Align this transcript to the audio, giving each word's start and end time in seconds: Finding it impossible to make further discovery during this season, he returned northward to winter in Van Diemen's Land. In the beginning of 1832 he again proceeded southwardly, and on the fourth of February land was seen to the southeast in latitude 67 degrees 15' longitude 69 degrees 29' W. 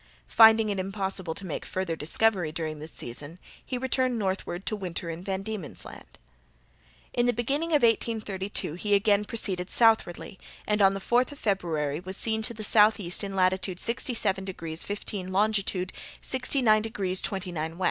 Finding 0.25 0.69
it 0.69 0.79
impossible 0.79 1.35
to 1.35 1.45
make 1.45 1.63
further 1.63 1.95
discovery 1.95 2.51
during 2.51 2.79
this 2.79 2.91
season, 2.91 3.37
he 3.63 3.77
returned 3.77 4.17
northward 4.17 4.65
to 4.65 4.75
winter 4.75 5.11
in 5.11 5.23
Van 5.23 5.43
Diemen's 5.43 5.85
Land. 5.85 6.17
In 7.13 7.27
the 7.27 7.33
beginning 7.33 7.69
of 7.69 7.83
1832 7.83 8.73
he 8.73 8.95
again 8.95 9.25
proceeded 9.25 9.69
southwardly, 9.69 10.39
and 10.67 10.81
on 10.81 10.95
the 10.95 10.99
fourth 10.99 11.31
of 11.31 11.37
February 11.37 11.97
land 11.97 12.07
was 12.07 12.17
seen 12.17 12.41
to 12.41 12.53
the 12.55 12.63
southeast 12.63 13.23
in 13.23 13.35
latitude 13.35 13.79
67 13.79 14.43
degrees 14.43 14.83
15' 14.83 15.31
longitude 15.31 15.93
69 16.23 16.81
degrees 16.81 17.21
29' 17.21 17.63
W. 17.69 17.79